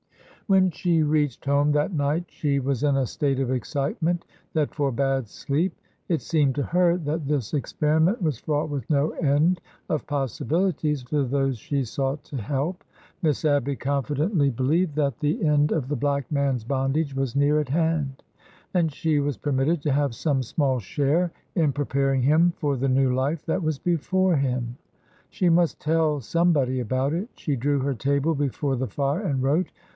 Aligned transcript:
When 0.47 0.69
she 0.71 1.03
reached 1.03 1.45
home 1.45 1.71
that 1.73 1.93
night 1.93 2.25
she 2.27 2.59
was 2.59 2.83
in 2.83 2.97
a 2.97 3.05
state 3.05 3.39
of 3.39 3.51
excitement 3.51 4.25
that 4.53 4.73
forbade 4.75 5.29
sleep. 5.29 5.77
It 6.09 6.21
seemed 6.21 6.55
to 6.55 6.63
her 6.63 6.97
that 6.97 7.27
this 7.27 7.53
experiment 7.53 8.21
was 8.21 8.39
fraught 8.39 8.67
with 8.67 8.89
no 8.89 9.11
end 9.11 9.61
of 9.89 10.07
possibilities 10.07 11.03
for 11.03 11.23
those 11.23 11.57
she 11.57 11.85
sought 11.85 12.23
to 12.25 12.35
help. 12.37 12.83
Miss 13.21 13.45
Abby 13.45 13.75
confidently 13.77 14.49
be 14.49 14.51
88 14.51 14.51
ORDER 14.51 14.65
NO. 14.65 14.73
11 14.73 14.89
lieved 14.89 14.95
that 14.95 15.19
the 15.19 15.45
end 15.45 15.71
of 15.71 15.87
the 15.87 15.95
black 15.95 16.29
man's 16.31 16.63
bondage 16.65 17.15
was 17.15 17.33
near 17.35 17.59
at 17.61 17.69
hand. 17.69 18.23
And 18.73 18.91
she 18.91 19.19
was 19.19 19.37
permitted 19.37 19.81
to 19.83 19.93
have 19.93 20.15
some 20.15 20.41
small 20.43 20.79
share 20.79 21.31
in 21.55 21.71
preparing 21.71 22.23
him 22.23 22.51
for 22.57 22.75
the 22.75 22.89
new 22.89 23.13
life 23.13 23.45
that 23.45 23.61
was 23.63 23.77
before 23.79 24.35
him! 24.35 24.75
She 25.29 25.47
must 25.47 25.79
tell 25.79 26.19
somebodj> 26.19 26.81
about 26.81 27.13
it. 27.13 27.29
She 27.35 27.55
drew 27.55 27.79
her 27.81 27.93
table 27.93 28.33
be 28.35 28.49
fore 28.49 28.75
the 28.75 28.87
fire 28.87 29.21
and 29.21 29.41
wrote. 29.43 29.71